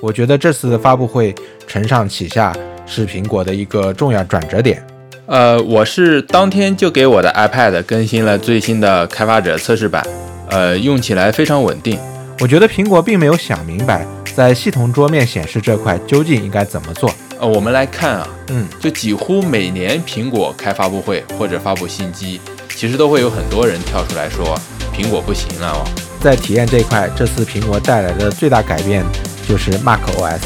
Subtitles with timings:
[0.00, 1.34] 我觉得这次的发布会
[1.66, 2.54] 承上启下，
[2.86, 4.84] 是苹果的一个重要转折点。
[5.26, 10.06] 呃，我是当天就给我的 iPad 更新了最新的开发者测试版，
[10.50, 11.98] 呃，用起来非常稳定。
[12.40, 17.12] 我觉得苹果并没有想明白，在系统桌面显示这块究竟应该怎么做。
[17.40, 22.40] 呃，我们来看啊，嗯，就几乎每年苹果开发布会或者发布新机，
[22.74, 24.58] 其实都会有很多人跳出来说
[24.96, 25.84] 苹果不行了哦。
[26.20, 29.04] 在体验这一块，这次苹果带来的最大改变
[29.48, 30.40] 就是 macOS。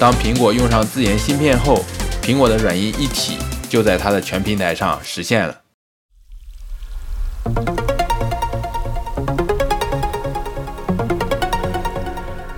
[0.00, 1.84] 当苹果用上自研芯片后，
[2.22, 3.36] 苹果的软硬一体
[3.68, 5.54] 就在它的全平台上实现了。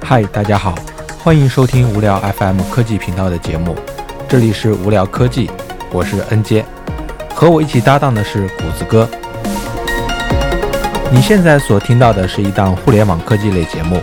[0.00, 0.72] 嗨，大家好，
[1.18, 3.76] 欢迎收听无聊 FM 科技频道的节目，
[4.28, 5.50] 这里是无聊科技，
[5.90, 6.64] 我是 N 杰，
[7.34, 9.08] 和我一起搭档的是谷子哥。
[11.10, 14.00] 你现在所听到的是一档互联网科技类节目，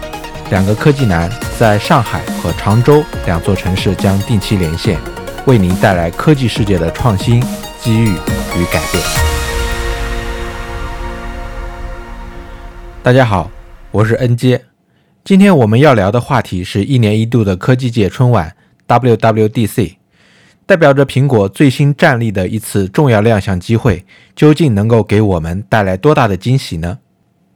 [0.50, 5.00] 两个科技男在上海和常州两座城市将定期连线，
[5.46, 7.40] 为您带来科技世界的创新、
[7.80, 9.04] 机遇与改变。
[13.04, 13.52] 大家好，
[13.92, 14.64] 我是恩杰。
[15.24, 18.56] 今天我们要聊的话题是一年一度的科技界春晚
[18.88, 19.98] WWDC，
[20.66, 24.04] 代表着苹果最新战力的一次重要亮相机会，
[24.36, 26.98] 究竟能够给我们带来多大的惊喜呢？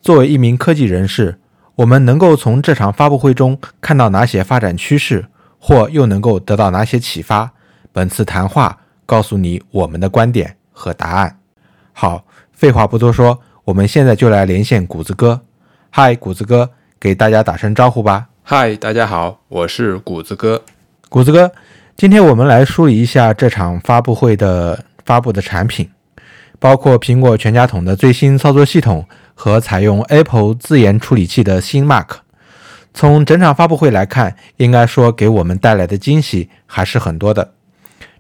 [0.04, 1.40] 作为一名科技人士，
[1.78, 5.24] 我们能够从这场发布会中看到哪些发展趋势，
[5.60, 7.52] 或又能够得到哪些启发？
[7.94, 11.38] 本次谈话告诉你我们的观点和答案。
[11.94, 15.42] 好，废话不多说，我们现在就来连线谷子哥。
[15.92, 16.72] 嗨，谷子哥。
[17.00, 18.28] 给大家打声招呼吧。
[18.42, 20.64] 嗨，大家好，我是谷子哥。
[21.10, 21.52] 谷子哥，
[21.96, 25.88] 今天我们来梳理一下这场发布会的发布的产品，
[26.58, 29.06] 包括苹果全家桶的最新操作系统
[29.38, 32.08] 和采用 Apple 自研处理器的新 Mac。
[32.94, 37.54] 从整场发布会来看，应该说给我们带来的惊喜还是很多的。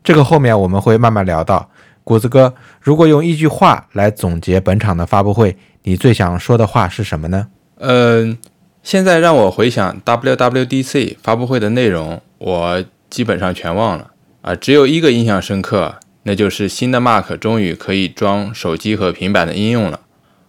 [0.03, 1.71] 这个后面我们会慢慢聊到。
[2.03, 7.47] 谷子哥，如果用一句话来总结本场的发布会，你最想说的话是什么呢？
[7.79, 8.37] 嗯。
[8.83, 14.11] 现在让我回想 WWDC 发布会的内容，我基本上全忘了
[14.41, 19.99] 啊，只有一个印象深刻，那就是新的 Mac 终于可以装手机和平板的应用了。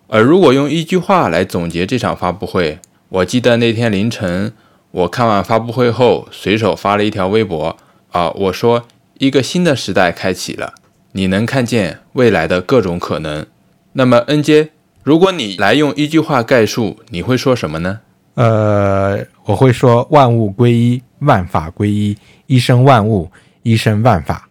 [0.09, 2.79] 而如果用一句话来总结这场发布会，
[3.11, 4.55] 我记得那天凌晨
[4.91, 7.77] 我看完发布会后，随手发了一条微博
[8.13, 10.73] 啊，我说一个新的时代开启了，
[11.13, 13.47] 你能看见未来的各种可能。
[13.93, 14.71] 那么 NJ，
[15.03, 18.01] 如果你来用一句话概述，你会说什么呢？
[18.35, 22.17] 呃，我会说万物归一，万法归一，
[22.47, 23.31] 一生万物，
[23.63, 24.49] 一生万法。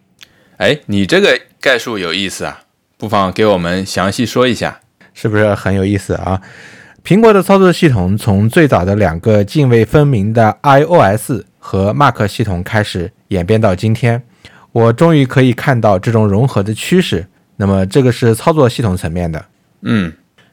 [0.58, 2.62] 哎，你这个概述有意思啊，
[2.96, 4.80] 不妨给我们详细说一下，
[5.20, 6.40] 是不是很有意思啊？
[7.04, 14.22] 苹果的操作系统从最早的两个泾渭分明的 iOS 和 Mac 系统开始演变到今天，
[14.70, 17.26] 我终于可以看到这种融合的趋势。
[17.56, 19.44] 那么，这个是操作系统层面的，
[19.80, 20.12] 嗯。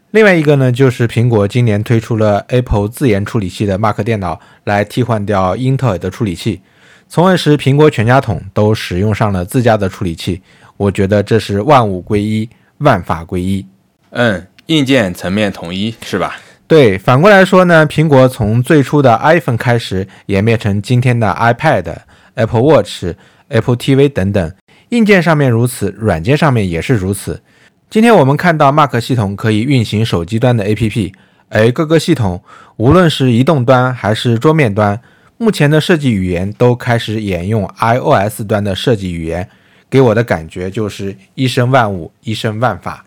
[0.10, 6.60] 另外一个呢，就是苹果今年推出了 Apple 自研处理器的 Mac 电脑，来替换掉英特尔的处理器，
[7.08, 10.42] 从而使苹果全家桶都使用上了自家的处理器。
[10.78, 12.50] 我觉得这是万物归一，
[12.80, 13.64] 万法归一。
[14.12, 16.38] 嗯，硬件层面统一是吧？
[16.68, 16.98] 对。
[16.98, 21.94] 反过来说呢，苹果从最初的 iPhone 开始演变成今天的 iPad、
[22.34, 23.14] Apple Watch、
[23.50, 24.54] Apple TV 等等，
[24.90, 27.42] 硬件上面如此，软件上面也是如此。
[27.92, 31.14] 今天我们看到 Mac 系统可以运行手机端的 APP，
[31.50, 32.42] 而各个系统
[32.78, 35.00] 无论是移动端还是桌面端，
[35.38, 39.48] 目前的设计语言都开始沿用 iOS 端的设计语言，
[39.90, 43.06] 给我的感觉就是一生万物，一生万法。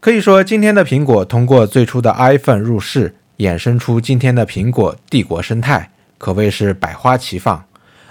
[0.00, 7.62] 可以说，今天的苹果通过最初的 iPhone 入世，衍生出今天的苹果帝国生态，可谓是百花齐放。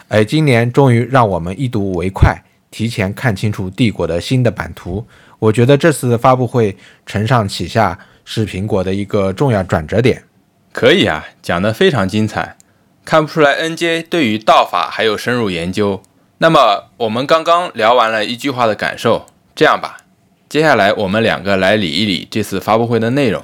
[0.07, 5.03] 而今年终于让我们一睹为快，提前看清楚帝国的新的版图。
[5.39, 10.23] 我觉得这次发布会承上启下，是苹果的一个重要转折点。
[10.71, 12.55] 可以啊，讲得非常精彩，
[13.03, 16.03] 看不出来 NJ 对于道法还有深入研究。
[16.37, 19.25] 那么我们刚刚聊完了一句话的感受，
[19.55, 19.98] 这样吧，
[20.49, 23.41] 接下来我们两个来理一理这次发布会的内容。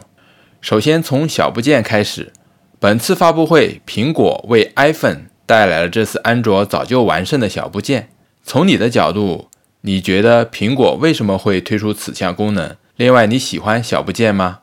[0.60, 2.34] 首先从小部件开始，
[2.80, 8.10] 本次发布会苹果为 iPhone 带来了这次安卓早就完胜的小部件。
[8.44, 9.48] 从你的角度。
[9.88, 12.75] 你觉得苹果为什么会推出此项功能？
[12.96, 14.62] 另外，你喜欢小部件吗？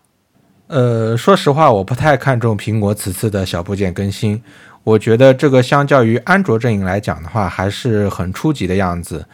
[0.66, 4.42] 呃，说实话，我不太看重苹果此次的小部件更新。
[4.82, 9.24] 我觉得这个相较于安卓阵营来讲的话，还是很初级的样子。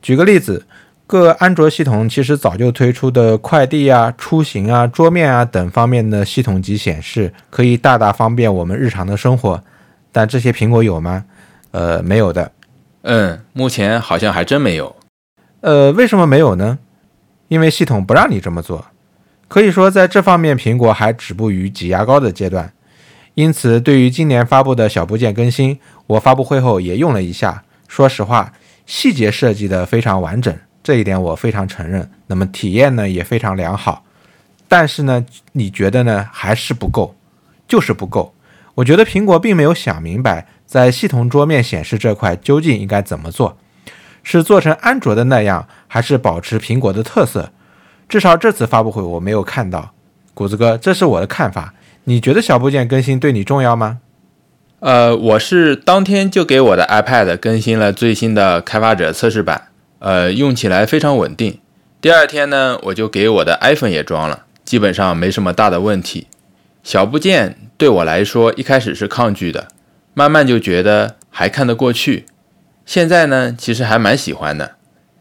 [0.00, 0.64] 举个例子，
[1.08, 9.64] 各安卓系统其实早就推出的快递啊、出行啊、桌面啊等方面的系统级显示，可以大大方便我们日常的生活。
[10.12, 11.24] 但这些苹果有吗？
[11.70, 12.52] 呃，没有的。
[13.04, 14.94] 嗯，目前好像还真没有。
[15.62, 16.78] 呃，为什么没有呢？
[17.48, 18.84] 因为系统不让你这么做。
[19.48, 22.70] 可以说，在这方面，苹果还止步于挤牙膏的阶段。
[23.32, 27.62] 因此，对于今年发布的小部件更新，我发布会后也用了一下。
[27.86, 28.52] 说实话，
[28.84, 30.54] 细节设计的非常完整，
[30.88, 32.10] 这一点我非常承认。
[32.28, 34.04] 那么体验呢也非常良好。
[34.66, 36.26] 但是呢，你觉得呢？
[36.32, 37.14] 还是不够，
[37.66, 38.32] 就是不够。
[38.76, 43.58] 我觉得苹果并没有想明白，在系统桌面显示这块究竟应该怎么做，
[44.22, 47.52] 是做成安卓的那样，还是保持苹果的特色？
[48.08, 49.92] 至少这次发布会我没有看到，
[50.32, 51.74] 谷子哥，这是我的看法。
[52.04, 53.98] 你觉得小部件更新对你重要吗？
[54.80, 59.68] 呃，我是当天就给我的 iPad 更新了最新的开发者测试版，
[59.98, 61.58] 呃，用起来非常稳定。
[62.00, 66.26] 第二天呢，我就给我的 iPhone 也装了，基本上没什么大的问题。
[66.82, 69.68] 小部件对我来说一开始是抗拒的，
[70.14, 72.26] 慢慢就觉得还看得过去。
[72.86, 74.76] 现在呢，其实还蛮喜欢的。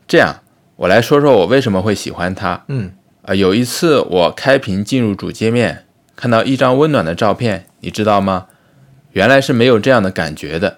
[0.08, 0.42] 这样。
[0.78, 2.64] 我来说说我为什么会喜欢它。
[2.68, 2.92] 嗯，
[3.24, 5.86] 啊，有一次我开屏进入主界面，
[6.16, 8.46] 看到一张温暖的照片，你知道吗？
[9.14, 10.78] 原来是没有这样的感觉的。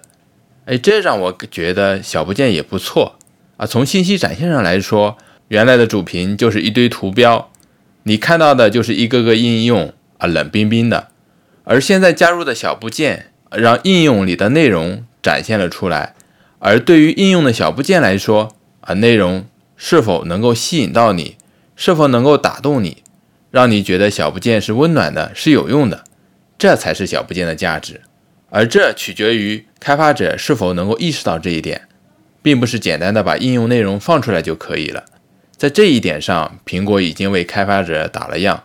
[0.64, 3.18] 哎，这让我觉得小部件也不错
[3.60, 3.66] 啊。
[3.66, 5.18] 从信息展现上来说，
[5.48, 7.52] 原来的主屏就是一堆图标，
[8.04, 11.08] 你看到的就是一个个应用啊，冷冰冰的。
[11.64, 16.14] 而现在加入的小部件，让应用里的内容展现了出来。
[16.58, 19.44] 而对于应用的小部件来说啊，内容。
[19.82, 21.38] 是否能够吸引到你？
[21.74, 22.98] 是否能够打动你，
[23.50, 26.04] 让你觉得小部件是温暖的，是有用的？
[26.58, 28.02] 这才是小部件的价值。
[28.50, 31.88] 而这取决于开发者是否能够意识到这一点，
[32.42, 35.04] 并不是简单的把应用内容放出来就可以了。
[35.56, 38.64] 在这一点上，苹果已经为开发者打了样。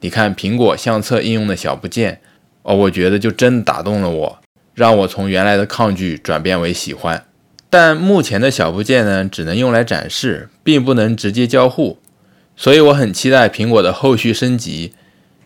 [0.00, 2.20] 你看，苹果相册应用的小部件，
[2.62, 4.38] 哦，我觉得就真打动了我，
[4.74, 7.24] 让我从原来的抗拒转变为喜欢。
[7.68, 11.98] 但目前的小部件呢，只能用来展示，并不能直接交互，
[12.54, 14.94] 所以我很期待苹果的后续升级。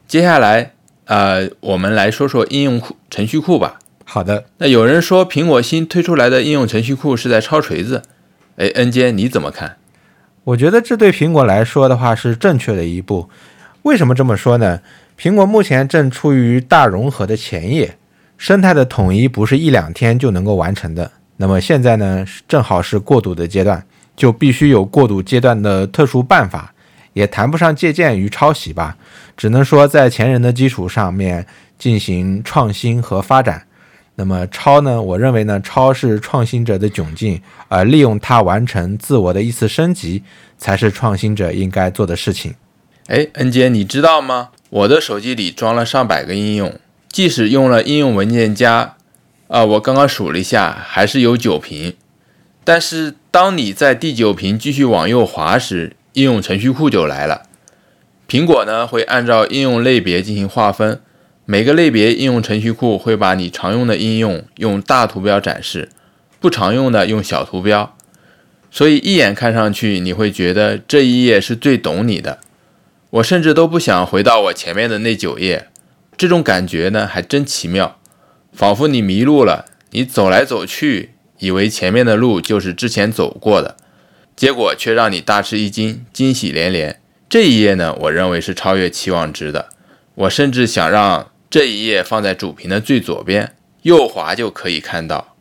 [0.07, 0.73] 接下来，
[1.07, 3.79] 呃，我们来说说应用库程序库吧。
[4.13, 8.03] 好的，那有人说苹果新推出来的应用程序库是在抄锤子，
[8.57, 9.77] 哎，恩坚你怎么看？
[10.43, 13.31] 我觉得这对苹果来说的话是正确的一步。
[13.83, 14.81] 为什么这么说呢？
[15.17, 17.97] 苹果目前正处于大融合的前夜，
[18.37, 21.13] 生态的统一不是一两天就能够完成的。
[21.37, 23.81] 那么现在呢，正好是过渡的阶段，
[24.17, 26.75] 就必须有过渡阶段的特殊办法，
[27.13, 28.97] 也谈不上借鉴与抄袭吧，
[29.37, 31.47] 只能说在前人的基础上面
[31.79, 33.67] 进行创新和发展。
[34.21, 40.23] 那么抄呢，我认为呢，抄是创新者的窘境，而利用它完成自我的一次升级，
[40.59, 42.55] 才是创新者应该做的事情。
[43.07, 44.51] 哎，恩杰，你知道吗？
[44.69, 46.79] 我的手机里装了上百个应用，
[47.09, 48.97] 即使用了应用文件夹。
[49.49, 51.97] 啊，我刚刚数了一下，还是有九屏。
[52.63, 57.45] 但是当你在第九屏继续往右滑时，应用程序库就来了。
[58.29, 61.01] 苹果呢会按照应用类别进行划分，
[61.51, 65.89] 每个类别应用程序库会把你常用的应用用大图标展示，
[66.39, 67.97] 不常用的用小图标。
[68.71, 72.39] 所以一眼看上去，你会觉得这一页是最懂你的。
[73.11, 75.67] 我甚至都不想回到我前面的那九页，
[76.17, 77.99] 这种感觉呢还真奇妙。
[78.53, 83.77] 仿佛你迷路了，你走来走去，以为前面的路就是之前走过的，
[84.37, 87.01] 结果却让你大吃一惊，惊喜连连。
[87.29, 89.71] 这一页呢，我认为是超越期望值的。
[90.15, 95.35] 我甚至想让这一页放在主屏的最左边，右滑就可以看到。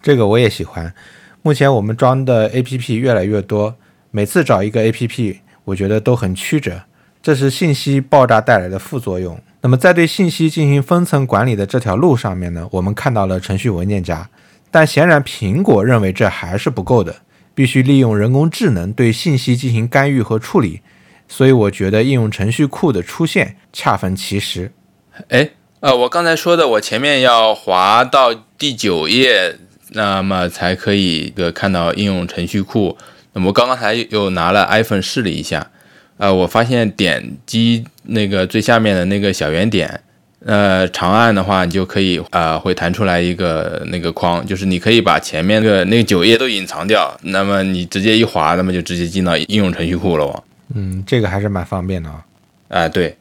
[0.00, 0.94] 这个我也喜欢。
[1.42, 3.76] 目前我们装的 APP 越来越多，
[4.10, 6.84] 每次找一个 APP，我觉得都很曲折，
[7.22, 9.38] 这是信息爆炸带来的副作用。
[9.60, 14.30] 那么在对信息进行分层管理的这条路上面呢，我们看到了程序文件夹，
[14.70, 17.16] 但显然苹果认为这还是不够的，
[17.54, 20.80] 必须利用人工智能对信息进行干预和处理。
[21.28, 24.72] 所以我觉得应用程序库的出现恰逢其时。
[25.28, 25.50] 哎，
[25.80, 29.56] 呃，我刚才说的，我前面要滑到第九页，
[29.90, 32.96] 那么才可以个看到应用程序库。
[33.34, 35.70] 那么我刚刚才又拿了 iPhone 试了一下。
[36.18, 40.00] 呃，我发现点击那个最下面的那个小圆点，
[40.44, 50.44] 呃，长按的话，你就可以呃，会弹出来一个那个框，就是你可以把前面的那九页都隐藏掉，那么你直接一滑，那么就直接进到应用程序库了。
[50.74, 52.24] 嗯，这个还是蛮方便的啊。
[52.68, 53.16] 啊，对。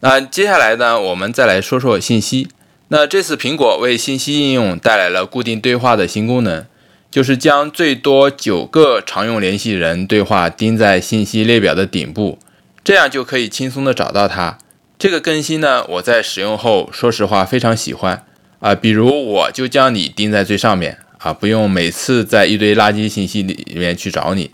[0.00, 2.48] 那接下来呢，我们再来说说信息。
[2.88, 6.64] 那这次苹果为信息应用带来了固定对话的新功能。
[7.10, 12.38] 就是将最多九个常用联系人对话钉在信息列表的顶部，
[12.84, 14.58] 这样就可以轻松的找到它。
[14.98, 18.26] 这个更新呢，我在使用后，说实话非常喜欢，
[18.60, 24.50] 啊，比如我就将你钉在最上面啊，不用每次在一堆垃圾信息里面去找你。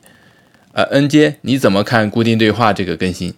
[0.73, 3.35] 呃，N 街，你怎么看固定对话这个更新？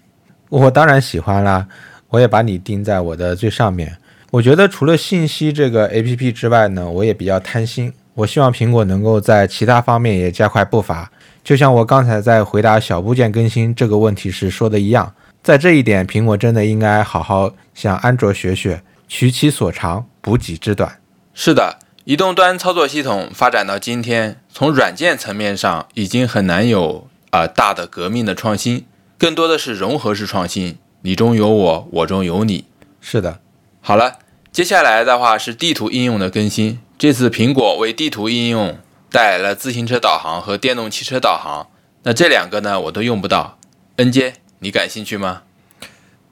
[0.51, 1.67] 我当然喜欢啦，
[2.09, 3.97] 我也把你钉在我的最上面。
[4.31, 11.11] 我觉得除了信息这个 APP 之外呢，我也比较贪心，我希望苹果能够在其他方面也加快步伐。
[11.45, 20.99] 就像我刚才在回答小部件更新这个问题时说的一样，在这一点，苹果真的应该好好向安卓学学，取其所长，补己之短。
[21.33, 28.85] 是的，移动端操作系统发展到今天，从软件层面上已经很难有啊大的革命的创新，
[29.17, 32.65] 更多的是融合式创新，你中有我，我中有你。
[33.01, 33.39] 是的，
[33.81, 34.19] 好了，
[34.51, 36.81] 接下来的话是地图应用的更新。
[36.99, 38.79] 这次苹果为地图应用。
[39.09, 41.69] 带来了自行车导航和电动汽车导航，
[42.03, 43.57] 那这两个呢，我都用不到。
[43.97, 45.43] NJ，，你感兴趣吗？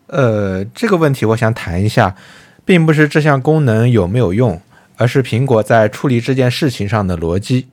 [0.08, 2.16] 呃，这个问题我想谈一下，
[2.64, 4.60] 并不是这项功能有没有用，
[4.96, 7.68] 而是苹果在处理这件事情上的逻辑。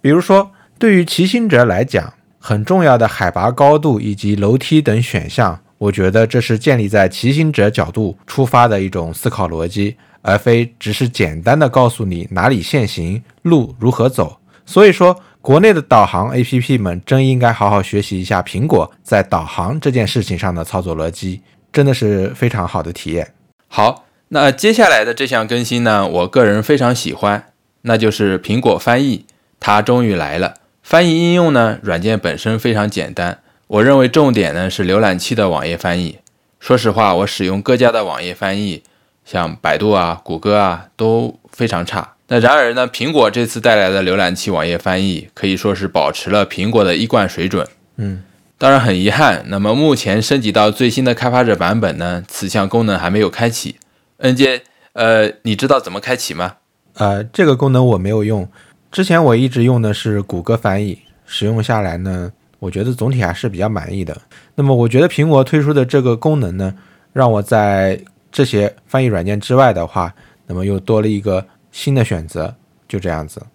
[0.00, 9.96] 比如说，对于骑行者来讲，很重要的海拔高度以及楼梯等选项，我觉得这是建立在骑行者角度出发的一种思考逻辑。
[10.20, 14.38] 而非只是简单的告诉你哪里限行，路如何走。
[14.66, 21.40] 所以说，国内的导航 APP 们真应该好好学习一下苹果在导航这件事情上的操作逻辑，
[21.72, 23.32] 真的是非常好的体验。
[23.68, 27.46] 好，那接下来的这项更新呢，我个人非常喜欢，
[27.82, 29.24] 那就是苹果翻译，
[29.60, 30.54] 它终于来了。
[30.82, 36.18] 翻译应用呢，软件本身非常简单，我认为重点呢是浏览器的网页翻译。
[36.58, 38.82] 说实话，我使用各家的网页翻译。
[39.24, 42.14] 像百度啊、谷歌啊都非常差。
[42.28, 47.68] 那然而呢，苹果这次带来的浏览器网页翻译可以说是保持了苹果的一贯水准。
[47.96, 48.24] 嗯，
[48.56, 53.76] 当然很遗憾，那么目前升级到最新的开发者版本呢，此项功能还没有开启。
[54.16, 54.62] N 杰，
[54.94, 56.54] 呃，你知道怎么开启吗？
[56.94, 58.48] 呃，这个功能我没有用。
[58.90, 64.16] 之前我一直用的是谷歌翻译，使用下来呢，我觉得总体还是比较满意的。
[64.54, 66.74] 那么我觉得苹果推出的这个功能呢，
[67.12, 68.00] 让我在
[68.30, 70.14] 这些翻译软件之外的话，
[70.46, 72.54] 那么又多了一个新的选择，
[72.88, 73.46] 就这样子。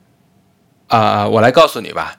[0.88, 2.18] 啊，我来告诉你吧。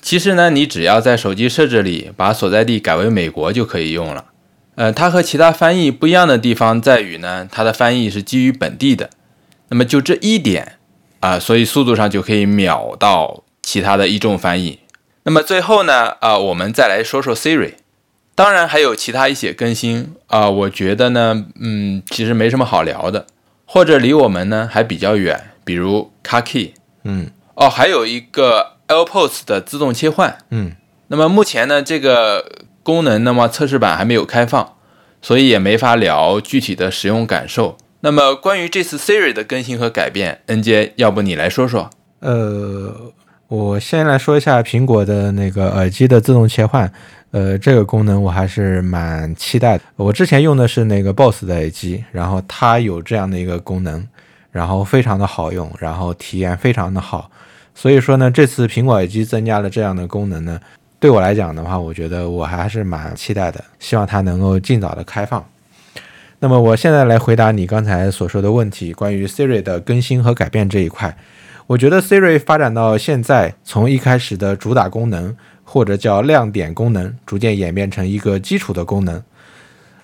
[0.00, 4.26] 其实呢，你只要在手机设置里把所在地改为美国就可以用了。
[4.74, 9.10] 呃，它和其他翻译不一样的地方在于呢，它的翻译是基于本地的。
[9.68, 10.76] 那么就这一点
[11.20, 14.80] 啊，所以速度上就可以秒到其他的一众翻译。
[15.24, 17.74] 那么最后呢，啊，我们再来说说 Siri。
[18.34, 23.26] 当然还有其他一些更新啊，我觉得呢，嗯，其实没什么好聊的，
[23.66, 26.72] 或者离我们呢还比较远，比如 Car Key，
[27.04, 30.72] 嗯，哦，还有一个 AirPods 的自动切换，嗯，
[31.08, 34.76] 那么目前呢这个功能，那么测试版还没有开放，
[35.20, 37.76] 所以也没法聊具体的使用感受。
[38.00, 41.90] 那么关于这次 Siri 的更新和改变，N J，，要不你来说说？
[42.20, 43.12] 呃，
[43.52, 46.90] 我先来说一下苹果的那个耳机的自动切换。
[47.32, 49.84] 呃，这个功能我还是蛮期待的。
[49.96, 54.02] 我之前用的是那个 BOSS 的耳机，然后它有这样的一个功能，
[54.50, 57.30] 然后非常的好用，然后体验非常的好。
[57.74, 60.58] 所以说呢，这次苹果耳机增加了这样的功能呢，
[60.98, 65.44] 对我来讲的话，我觉得我还是蛮期待的，希望它能够尽早的开放。
[66.38, 71.14] 那么我现在来回答你刚才所说的问题，关于 Siri 的更新和改变这一块，
[71.72, 75.34] 我觉得 Siri 发展到现在，从一开始的主打功能。
[75.64, 79.22] 或者叫亮点功能，逐渐演变成一个基础的功能。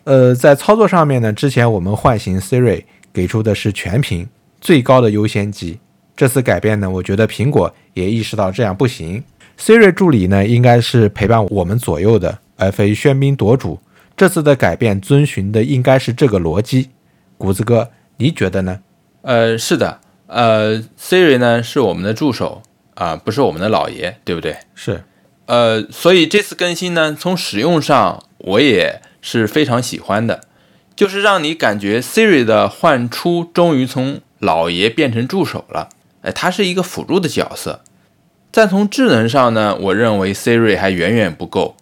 [0.04, 4.26] 呃，在操作上面呢，之前我们唤醒 Siri 给出的是全屏
[4.62, 5.78] 最高的优先级。
[6.16, 9.22] 这次改变呢，我觉得苹果也意识到这样不行。
[9.60, 13.78] Siri 助理呢，应该是陪伴我们左右的，而非喧宾夺主。
[14.16, 16.88] 这次的改变遵循的应该是这个逻辑。
[17.36, 18.80] 谷子哥，你觉得呢？
[19.20, 22.62] 呃，是的，呃，Siri 呢是我们的助手
[22.94, 24.56] 啊，不是我们的老爷，对不对？
[24.74, 25.02] 是。
[25.46, 30.42] 呃，所以这次更新呢，从使用上我也是非常喜欢的，
[30.94, 35.88] 就是让你感觉 Siri 的唤出终于从老爷变成助手了，
[36.20, 37.82] 哎，它是一个辅助的角色。
[38.50, 41.76] 但从智能上呢，我认为 Siri 还远远不够，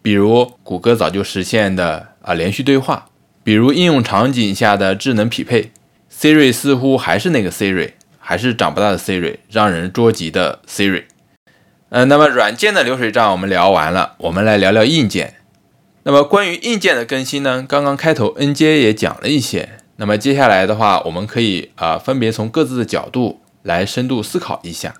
[0.00, 3.06] 比如谷歌早就实现的啊连续对话，
[3.42, 5.72] 比如应用场景下的智能匹配
[6.18, 11.04] ，Siri 似乎还是那个 Siri，还是长不大的 Siri，让人捉急的 Siri。
[11.90, 15.34] 呃，那么软件的流水账我们聊完了，我们来聊聊硬件。
[16.02, 19.68] 那么关于硬件的更新呢，刚刚开头 N J 也讲了一些。
[19.96, 24.94] 那么接下来的话，我们可以啊分别从各自的角度来深度思考一下。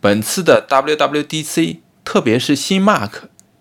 [0.00, 3.10] 本次的 W W D C，特别是新 Mark，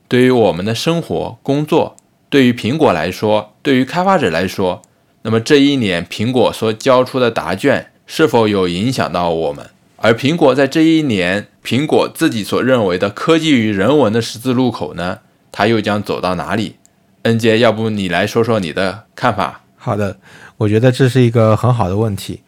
[0.07, 1.97] 对于我们的生活、工作，
[2.29, 4.81] 对于苹果来说，对于开发者来说，
[5.27, 9.69] 那么这一年苹果所交出的答卷是否有影响到我们？
[9.97, 15.19] 而苹果在这一年，苹果自己所认为的科技与人文的十字路口呢？
[15.51, 16.77] 它又将走到哪里？
[17.23, 19.63] 恩杰，要不你来说说你的看法？
[19.75, 20.17] 好的，
[20.55, 22.39] 我觉得这是一个很好的问题。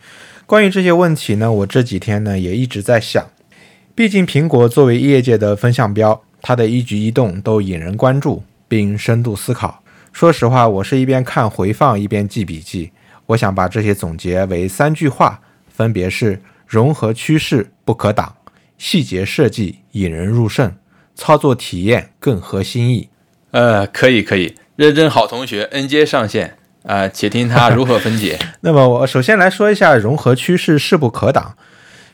[0.46, 3.22] 关于这些问题呢，我这几天呢也一直在想。
[3.94, 9.84] 毕竟苹果作为业界的风向标，它的一举一动都引人关注并深度思考。
[10.12, 12.92] 说实话，我是一边看回放一边记笔记。
[13.28, 15.40] 我想把这些总结为三句话，
[15.70, 18.36] 分别是：融合趋势不可挡，
[18.78, 20.76] 细节设计引人入胜，
[21.16, 23.10] 操作体验更合心意。
[23.52, 28.38] 呃，可以可以，认真好同学 NJ 上线啊，且听他如何分解。
[28.62, 31.56] 那么我首先来说一下融合趋势势不可挡。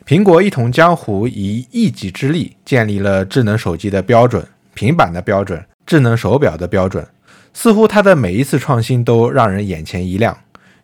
[0.06, 7.04] 苹果一统江湖，以一己之力建立了智能手机的标准、平板的标准、智能手表的标准，
[7.58, 10.36] 似乎它的每一次创新都让人眼前一亮。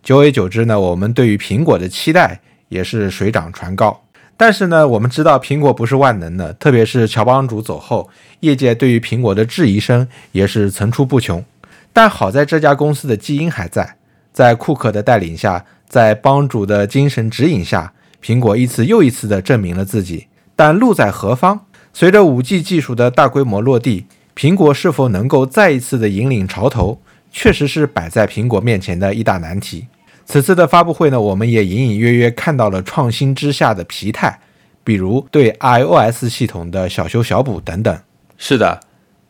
[0.02, 4.02] 久而久之呢，我们对于苹果的期待也是水涨船高。
[4.38, 8.08] 但是呢，我们知道苹果不是万能的，特别是乔帮主走后，
[8.40, 11.44] 业界对于苹果的质疑声也是层出不穷。
[11.92, 13.96] 但好在这家公司的基因还在，
[14.32, 17.92] 在库克的带领下，在帮主的精神指引下，
[18.24, 20.28] 苹果一次又一次地证明了自己。
[20.56, 21.66] 但路在何方？
[21.92, 29.86] 随着 5G 技术的大规模落地，苹果是否能够再一次的引领潮头，确实是摆在苹果面前的一大难题。
[30.24, 34.38] 此次的发布会呢，我们也隐隐约约看到了创新之下的疲态，
[34.82, 37.98] 比如对 iOS 系统的小修小补等等。
[38.38, 38.80] 是的，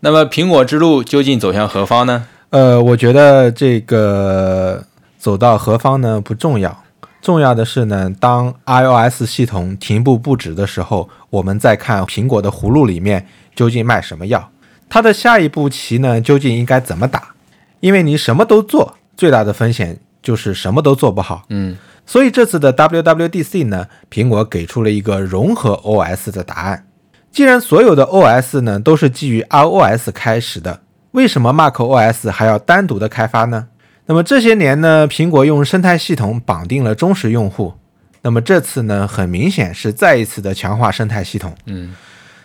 [0.00, 2.26] 那么苹果之路究竟走向何方呢？
[2.50, 4.84] 呃，我觉得这个
[5.18, 6.84] 走到何方呢不重要，
[7.22, 14.50] 重要的是呢，当 iOS 系统停步不止的时候，我们再看苹果的葫芦里面究竟卖什么药，
[14.92, 17.34] 它的下一步棋呢究竟应该怎么打？
[17.80, 19.98] 因为你什么都做，最大的风险。
[20.22, 26.86] 就是什么都做不好，嗯，所以这次的 WWDC 呢，苹果给出了一个融合 OS 的答案。
[27.32, 30.78] 既然所有的 OS 呢都是基于 iOS 开始的，
[31.10, 33.66] 为什么 macOS 还要单独的开发呢？
[34.06, 37.74] 那么这些年呢，苹果用生态系统绑定了忠实用户，
[38.22, 41.92] 那么这次呢，很明显是再一次的强化生态系统，嗯，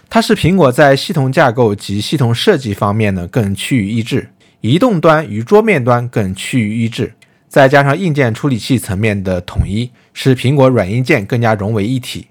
[0.09, 4.29] 它是苹果在系统架构及系统设计方面呢更趋于一致，
[4.61, 7.13] 移动端与桌面端更趋于一致。
[7.49, 12.27] 再加上硬件处理器层面的统一，使苹果软硬件更加融为一体。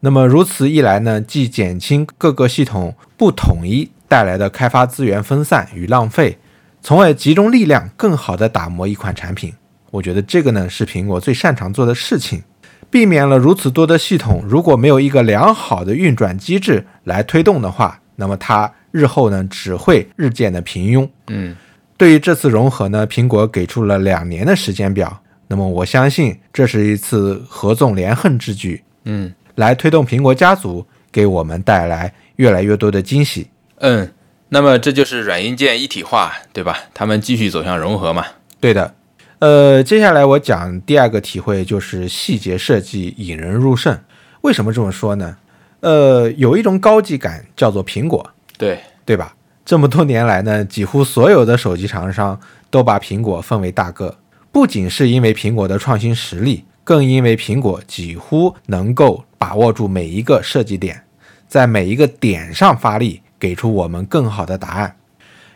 [0.00, 6.38] 那么如此一来呢，既减轻各个系统不统一带来的开发资源分散与浪费，
[6.80, 9.52] 从而集中力量更好地打磨一款产品。
[9.90, 12.42] 我觉得这个呢是苹果最擅长做的事情，
[12.90, 21.08] 避免了如此多的系统如果没有一个良好的运转机制来推动的话，那么它日后呢只会日渐的平庸。
[21.28, 21.56] 嗯。
[21.96, 25.22] 对于这次融合呢，苹果给出了两年的时间表。
[25.48, 33.50] 那么我相信这是一次合纵连横之举，嗯，来推动苹果家族给我们带来越来越多的惊喜。
[33.80, 34.10] 嗯，
[34.48, 36.78] 那么这就是软硬件一体化，对吧？
[36.94, 38.24] 他们继续走向融合嘛？
[38.60, 38.94] 对的。
[39.40, 43.98] 呃，接下来我讲第二个体会就是细节设计引人入胜。
[44.42, 45.38] 为什么这么说呢？
[45.80, 49.34] 呃，有一种高级感叫做苹果，对对吧？
[49.64, 54.14] 这么多年来呢，几乎所有的手机厂商都把苹果奉为大哥，
[54.52, 61.02] 不仅是因为苹果的创新实力，更因为苹果几乎能够把握住每一个设计点，
[61.48, 64.96] 在每一个点上发力，给出我们更好的答案。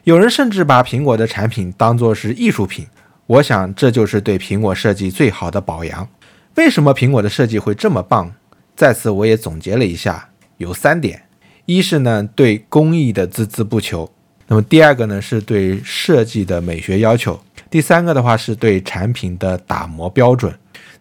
[0.05, 2.87] 有人甚至把苹果的产品当作是艺术品，
[3.27, 6.09] 我想这就是对苹果设计最好的表扬。
[6.57, 8.33] 为什么苹果的设计会这么棒？
[8.77, 11.23] 在此我也总结了一下，有三点。
[11.67, 14.11] 一是呢对工艺的孜孜不求，
[14.49, 20.55] 那么第二个呢是对设计的美学要求，第三个的话是对产品的打磨标准。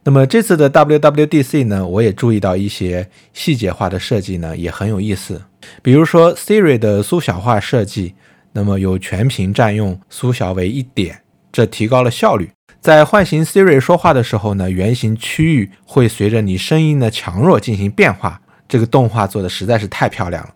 [0.06, 5.42] 那么这次的 WWDC 呢，我也注意到一些细节化的设计呢也很有意思，
[5.82, 8.14] 比如说 Siri 的缩小化设计，
[8.52, 11.23] 那么由全屏占用缩小为一点，
[11.54, 12.50] 这提高了效率。
[12.82, 18.42] 在唤醒 Siri 说话的时候呢，圆形区域会随着你声音的强弱进行变化。
[18.68, 20.50] 这个动画做的实在是太漂亮了。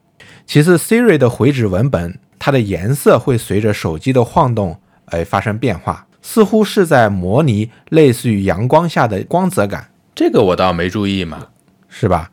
[0.45, 9.89] 其次，Siri 的回指文本，它的颜色会随着手机的晃动而发生变化，似乎是在模拟类似于阳光下的光泽感。
[10.15, 11.47] 这个我倒没注意嘛，
[11.87, 12.31] 是吧？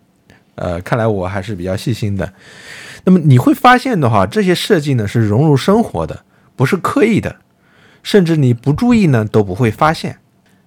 [0.54, 2.32] 呃，看来我还是比较细心的。
[3.04, 6.24] 那么你会发现的话，这些设计呢是融入生活的，
[6.56, 7.36] 不是刻意的，
[8.04, 10.18] 甚至你不注意呢都不会发现。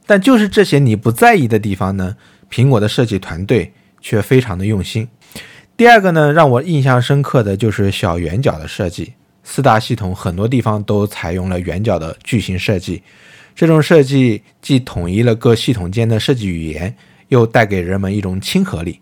[0.05, 2.17] 但就是这些你不在意的地方呢，
[2.51, 3.71] 苹果的设计团队。
[3.99, 5.07] 却非常的用心。
[5.75, 9.13] 第二个呢，让我印象深刻的就是小圆角的设计。
[9.43, 13.01] 四大系统很多地方都采用了圆角的矩形设计，
[13.55, 16.95] 这种设计既统一了各系统间的设计语言，
[17.29, 19.01] 又带给人们一种亲和力。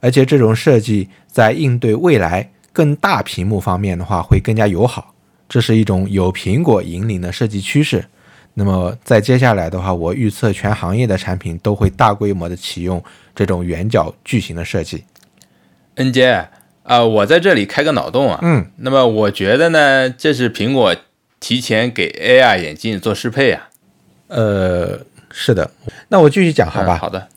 [0.00, 5.13] 而且这种设计在应对未来更大屏幕方面的话，会更加友好。
[5.48, 8.04] 这是一种有苹果引领的设计趋势。
[8.54, 13.02] 那么在接下来的话，我预测全行业的产品都会大规模的启用
[13.34, 15.04] 这种圆角矩形的设计。
[15.96, 16.46] 恩杰
[16.84, 20.94] 啊，我在这里开个脑洞啊，嗯，那么我觉得呢，这是苹果
[21.40, 23.68] 提前给 AR 眼镜做适配啊。
[24.28, 25.70] 呃，是的。
[26.08, 26.96] 那我继续讲好吧？
[26.96, 27.28] 嗯好的。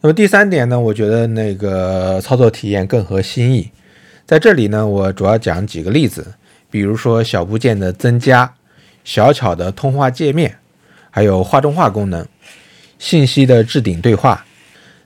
[0.00, 3.68] 那么第三点呢，我觉得那个操作体验更合心意。
[4.24, 6.34] 在这里呢，我主要讲几个例子，
[6.70, 8.54] 比如说小部件的增加、
[9.04, 10.58] 小巧的通话界面，
[11.10, 12.26] 还有画中画功能、
[12.98, 14.44] 信息的置顶对话，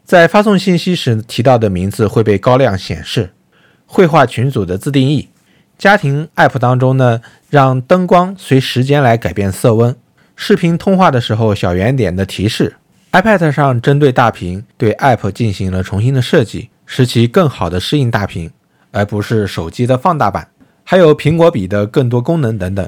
[0.05, 3.31] 在发送信息时提到的名字会被高亮显示，
[3.87, 5.29] 绘画群组的自定义，
[5.79, 9.95] 家庭 App 当中呢，让灯光随时间来改变色温，
[10.35, 12.77] 视频通话的时候小圆点的提示。
[13.13, 18.51] iPad 上针对大屏对 App 进行了重新的设计，使其更好的适应大屏，
[18.91, 20.49] 而不是手机的放大版。
[20.93, 22.87] 还有苹果笔的更多功能等等，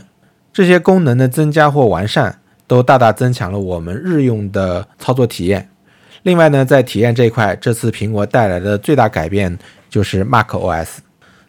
[0.53, 5.71] 这些功能的增加或完善，都大大增强了我们日用的操作体验。
[6.23, 10.99] 另外呢，在体验这一块，这次苹果带来的最大改变就是 macOS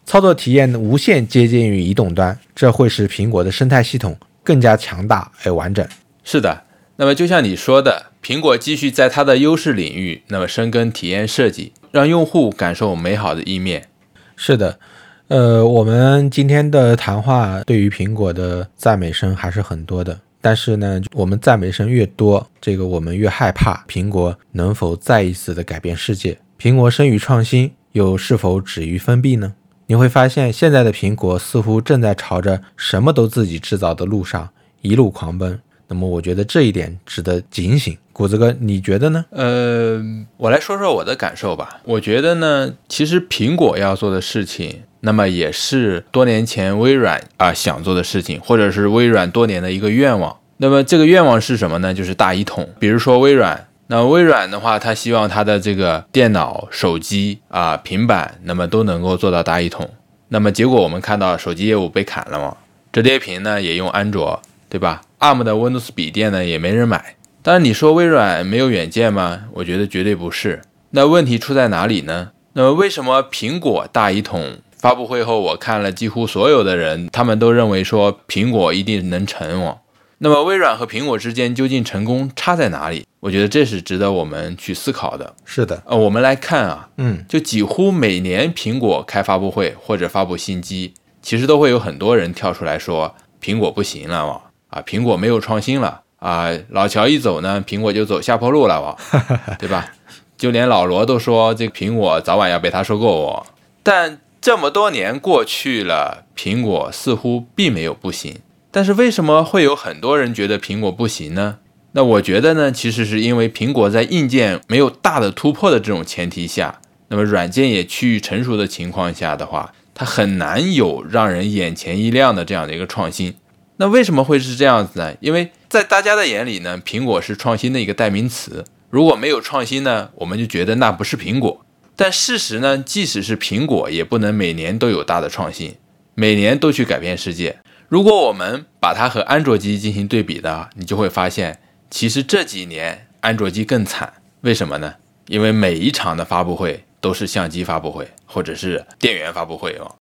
[0.06, 5.86] 操作体验无限接近于移动端，这会使苹果的生态系统更加强大而完整。
[6.24, 6.64] 是的，
[6.96, 13.90] 那么就像你说的，苹果继续在它的优势领域，那么深耕体验设计，让用户感受美好的一面。
[14.38, 14.80] 是的，
[15.28, 26.38] 呃，我们今天的谈话对于苹果的赞美声还是很多的，但是呢，我们赞美声越多，这个我们越害怕苹果能否再一次的改变世界。
[26.60, 29.56] 苹果生于创新，又是否止于封闭呢？
[29.88, 34.48] 你会发现，现在的苹果似乎正在朝着什么都自己制造的路上
[34.82, 35.60] 一路狂奔。
[35.88, 37.98] 那么，我觉得这一点值得警醒。
[38.12, 39.26] 谷子哥，你觉得呢？
[39.32, 40.02] 呃，
[40.38, 41.82] 我来说说我的感受吧。
[41.84, 50.38] 我觉得呢，其实苹果要做的事情，那么也是多年前微软啊想做的事情，或者是微软多年的一个愿望。
[50.58, 51.94] 那么这个愿望是什么呢？
[51.94, 52.70] 就是大一统。
[52.80, 59.90] 比如说微软，那微软的话，它希望它的这个电脑、手机啊、平板，那么都能够做到大一统。
[60.30, 62.56] 那么结果我们看到手机业务被砍了嘛，
[62.94, 64.42] 折叠屏呢也用安卓，
[64.76, 67.16] 对吧？ARM 的 Windows 笔电呢也没人买。
[67.42, 69.44] 当然你说微软没有远见吗？
[69.54, 70.62] 我觉得绝对不是。
[70.90, 72.32] 那问题出在哪里呢？
[72.52, 79.78] 那么为什么苹果大一统发布会后，我看了几乎所有的人，他们都认为说苹果一定能成哦。
[80.18, 83.06] 那么微软和苹果之间究竟成功差在哪里？
[83.22, 85.34] 我觉得这是值得我们去思考的。
[85.46, 98.96] 是的，呃，我们来看啊，嗯，就几乎每年苹果开发布会或者发布新机，其实都会有很多人跳出来说苹果不行了嘛，啊，苹果没有创新了啊，老乔一走呢，苹果就走下坡路了哇，
[99.60, 99.94] 对吧？
[100.38, 103.46] 就连老罗都说这个苹果早晚要被他收购哦。
[103.84, 108.38] 但这么多年过去了，苹果似乎并没有不行。
[108.70, 111.60] 但是为什么会有很多人觉得苹果不行呢？
[111.94, 123.36] 那我觉得呢，其实是因为苹果在硬件没有大的突破的这种前提下，那么软件也趋于成熟的情况下的话，它很难有让人眼前一亮的这样的一个创新。
[123.78, 125.14] 那为什么会是这样子呢？
[125.20, 128.64] 因为在大家的眼里呢，苹果是创新的一个代名词。
[128.90, 131.66] 如果没有创新呢，我们就觉得那不是苹果。
[131.98, 135.76] 但事实呢，即使是苹果，也不能每年都有大的创新，
[136.14, 137.58] 每年都去改变世界。
[137.88, 141.60] 如果我们把它和安卓机进行对比的，你就会发现，
[141.90, 144.14] 其实这几年安卓机更惨。
[144.42, 144.96] 为什么呢？
[145.28, 149.96] 因为每一场的发布会都是相机发布会，或者是电源发布会哦。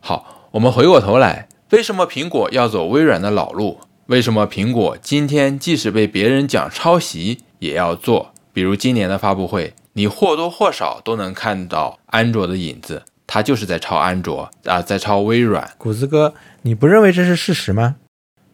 [0.00, 3.80] 好，我们回过头来，为什么苹果要走微软的老路？
[4.06, 8.32] 为什么苹果今天即使被别人讲抄袭，也要做？
[8.52, 15.68] 比如今年的发布会，你或多或少都能看到安卓的影子，它就是在抄安卓啊，在抄微软。
[15.76, 17.96] 谷子哥，你不认为这是事实吗？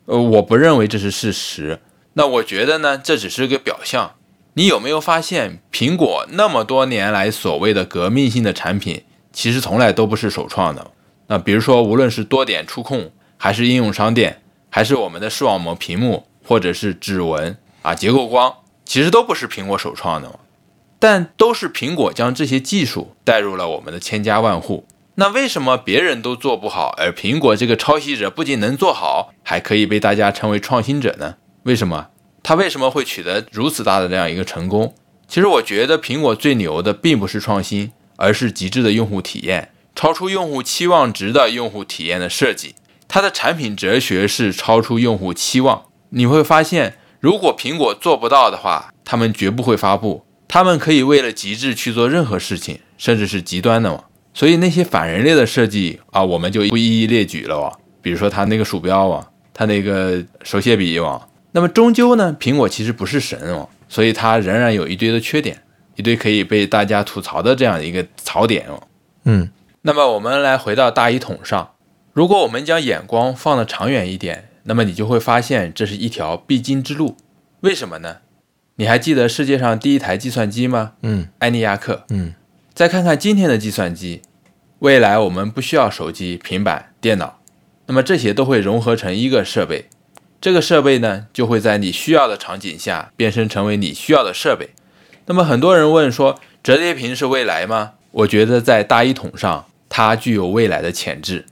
[0.07, 1.81] 呃，我不认为这是事实。
[2.15, 4.15] 那我觉得呢，这只是个表象。
[4.55, 10.93] 你有没有发现，苹果那么多年来所谓的革命性的产品，其实从来都不是首创的。
[11.31, 18.53] 那比如说，无论是多点触控，还是应用商店，还是我们的视网膜屏幕，或者是指纹啊、结构光，
[18.85, 20.41] 其实都不是苹果首创的，
[20.99, 24.89] 但都是苹果将这些技术带入了我们的千家万户。
[25.15, 31.37] 那为什么别人都做不好，而苹果这个抄袭者不仅能做好，还可以被大家称为创新者呢？
[31.63, 32.09] 为什么？
[32.43, 34.93] 它为什么会取得如此大的这样一个成功？
[35.29, 42.75] 其实我觉得苹果最牛的并不是创新，而是极致的用户体验，超出用户期望值的用户体验的设计。
[43.07, 45.83] 它的产品哲学是超出用户期望。
[46.09, 50.25] 你会发现，如果苹果做不到的话，他们绝不会发布。
[50.49, 54.05] 他们可以为了极致去做任何事情，甚至是极端的嘛。
[54.33, 57.71] 所以那些反人类的设计啊，我们就不一一列举了哇。
[58.01, 61.29] 比如说它那个鼠标啊，它那个手写笔啊。
[61.53, 65.63] 那么终究呢，苹果其实不是神哦，所以它仍然有一堆的缺点，
[65.97, 68.83] 一堆可以被大家吐槽的这样一个槽点哦。
[69.25, 69.47] 嗯，
[69.83, 71.75] 那么我们来回到大一统上，
[72.13, 77.17] 如果我们将眼光放得长远一点，那么你就会发现这是一条必经之路。
[77.61, 78.19] 为什么呢？
[78.77, 80.93] 你还记得世界上第一台计算机吗？
[81.03, 82.05] 嗯，埃尼亚克。
[82.11, 82.35] 嗯。
[82.75, 84.23] 再看看今天的计算机，
[84.81, 87.41] 未来我们不需要手机、平板、电脑，
[87.87, 89.89] 那么这些都会融合成一个设备。
[90.41, 94.71] 这个设备呢，就会在你需要的场景下变身成为你需要的设备。
[95.27, 97.93] 那么很多人问说，折叠屏是未来吗？
[98.13, 101.45] 我觉得在大一统上，它具有未来的潜质。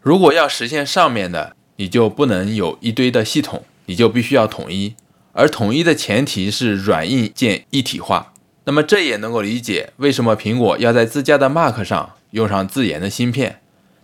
[0.00, 4.96] 如果要实现上面的，你就不能有一堆的系统，你就必须要统一。
[5.32, 8.32] 而统一的前提是软硬件一体化。
[8.64, 13.60] 那么这也能够理解为什么苹果要在自家的 Mac 上用上自研的芯片。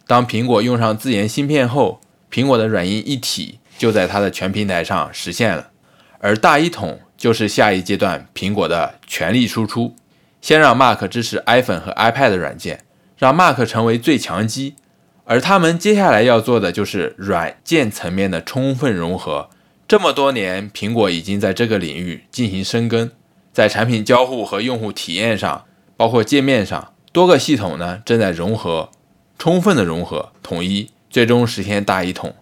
[0.06, 5.70] 当苹果用上自研芯片后，苹果的软硬一体就在它的全平台上实现了。
[6.18, 9.94] 而大一统就是下一阶段苹果的全力输出，
[10.40, 12.84] 先让 Mac 支持 iPhone 和 iPad 的软件，
[13.18, 14.76] 让 Mark 成为最强机。
[15.24, 19.50] 而他们接下来要做的就是软件层面的充分融合。
[19.86, 23.10] 这么多年，苹果已经在这个领域进行深耕。
[23.52, 25.64] 在产品交互和用户体验上，
[25.96, 28.90] 包括界面上，多个系统呢正在融合，
[29.38, 32.34] 充分的融合统一，最终实现大一统。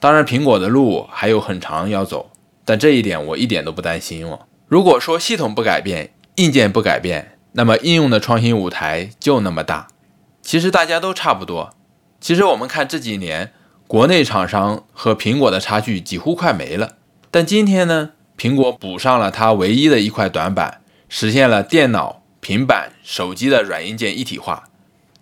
[0.00, 2.30] 当然，苹果的路还有很长要走，
[2.64, 4.40] 但这一点我一点都不担心哦。
[4.66, 9.88] 如果说系统不改变，硬件不改变，那么应用的创新舞台就那么大。
[10.44, 11.74] 其实大家都差不多。
[12.20, 13.52] 其实我们看这几年，
[13.86, 16.96] 国内厂商和苹果的差距几乎快没了。
[17.30, 18.10] 但今天呢？
[18.36, 24.64] 苹果补上了它唯一的一块短板，实现了电脑、平板、手机的软硬件一体化。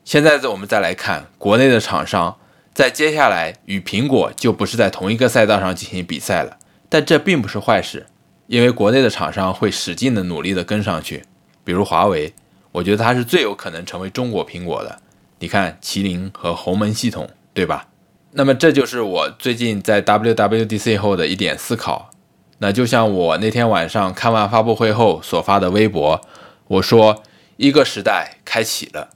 [0.04, 2.38] 现在我们再来看国内的厂商，
[2.74, 6.58] 在接下来与苹果就不是在同一个赛道上进行比赛了。
[6.88, 8.06] 但这并不是坏事，
[8.48, 11.22] 因为国内的厂商会使劲的努力的跟上去。
[11.62, 12.34] 比如华为，
[12.72, 14.98] 我觉得它是最有可能成为中国苹果的。
[15.42, 17.88] 你看麒麟和鸿蒙系统，对吧？
[18.30, 22.10] 那么这就是我最近在 WWDC 后的一点思考。
[22.58, 26.20] 那就像我那天晚上看完发布会后所发的微博，
[26.68, 27.24] 我说
[27.56, 29.08] 一个时代开启了，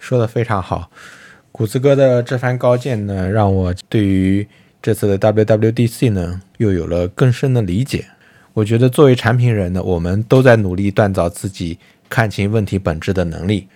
[0.00, 0.90] 说的非常好。
[1.52, 4.48] 谷子哥的这番高见呢，让我对于
[4.82, 8.06] 这次的 WWDC 呢又有了更深的理解。
[8.54, 11.78] 我觉得作为产品人呢，我们都在努力锻造自己
[12.08, 13.68] 看清问题本质的能力。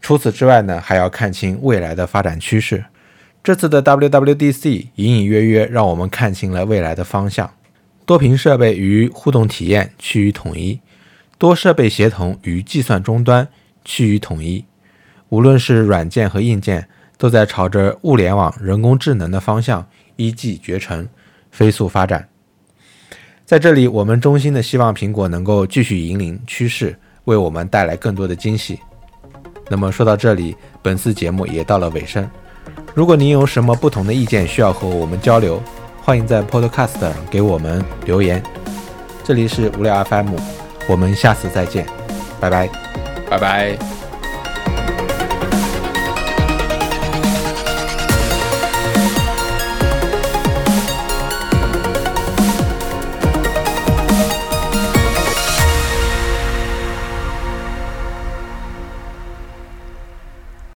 [0.00, 2.84] 除此之外呢，还要看清未来的发展趋势。
[3.42, 7.50] 这次的 WWDC 隐隐约约让我们看清了未来的方向。
[8.04, 10.80] 多屏设备与互动体验趋于统一，
[11.36, 13.46] 多设备协同与计算终端
[13.84, 14.64] 趋于统一。
[15.28, 21.06] 无论是软件和硬件，都在朝着物联网、人工智能的方向一骑绝尘，
[21.50, 22.28] 飞速发展。
[23.44, 28.78] 在这里，我们衷心的希望苹果能够继续引领趋势，为我们带来更多的惊喜。
[29.68, 32.28] 那么说到这里，本次节目也到了尾声。
[32.94, 35.62] 如果您有什么不同的意见，需要和我们交流。
[36.02, 38.42] 欢迎在 Podcast 给我们留言。
[39.22, 40.34] 这里是无聊 FM，
[40.88, 41.86] 我们下次再见，
[42.40, 42.68] 拜拜，
[43.28, 43.97] 拜拜。